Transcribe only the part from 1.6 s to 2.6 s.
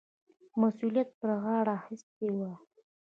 اخیستی وای.